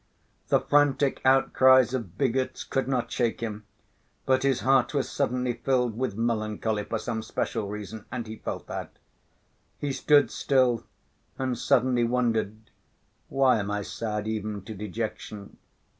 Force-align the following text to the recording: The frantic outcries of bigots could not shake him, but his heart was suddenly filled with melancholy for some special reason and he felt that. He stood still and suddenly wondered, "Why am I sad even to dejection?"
The 0.47 0.59
frantic 0.61 1.21
outcries 1.23 1.93
of 1.93 2.17
bigots 2.17 2.63
could 2.63 2.87
not 2.87 3.11
shake 3.11 3.39
him, 3.39 3.65
but 4.25 4.41
his 4.41 4.61
heart 4.61 4.95
was 4.95 5.07
suddenly 5.07 5.53
filled 5.53 5.95
with 5.95 6.17
melancholy 6.17 6.83
for 6.85 6.97
some 6.97 7.21
special 7.21 7.67
reason 7.67 8.05
and 8.11 8.25
he 8.25 8.37
felt 8.37 8.65
that. 8.65 8.97
He 9.77 9.93
stood 9.93 10.31
still 10.31 10.85
and 11.37 11.55
suddenly 11.55 12.03
wondered, 12.03 12.71
"Why 13.29 13.59
am 13.59 13.69
I 13.69 13.83
sad 13.83 14.27
even 14.27 14.63
to 14.63 14.73
dejection?" 14.73 15.57